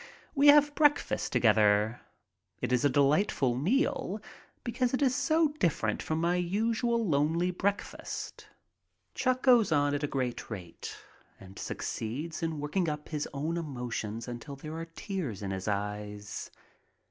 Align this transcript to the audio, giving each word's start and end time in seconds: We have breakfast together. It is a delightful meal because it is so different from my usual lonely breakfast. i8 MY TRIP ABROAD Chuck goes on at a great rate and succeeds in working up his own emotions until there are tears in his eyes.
We 0.33 0.47
have 0.47 0.73
breakfast 0.73 1.31
together. 1.31 2.01
It 2.59 2.71
is 2.73 2.83
a 2.83 2.89
delightful 2.89 3.55
meal 3.55 4.19
because 4.63 4.95
it 4.95 5.01
is 5.03 5.13
so 5.15 5.49
different 5.59 6.01
from 6.01 6.19
my 6.19 6.37
usual 6.37 7.07
lonely 7.07 7.51
breakfast. 7.51 8.37
i8 8.37 8.41
MY 8.41 8.41
TRIP 8.41 8.49
ABROAD 8.49 9.15
Chuck 9.35 9.43
goes 9.43 9.71
on 9.71 9.93
at 9.93 10.03
a 10.03 10.07
great 10.07 10.49
rate 10.49 10.97
and 11.39 11.59
succeeds 11.59 12.41
in 12.41 12.59
working 12.59 12.89
up 12.89 13.09
his 13.09 13.29
own 13.31 13.57
emotions 13.57 14.27
until 14.27 14.55
there 14.55 14.75
are 14.75 14.85
tears 14.85 15.43
in 15.43 15.51
his 15.51 15.67
eyes. 15.67 16.49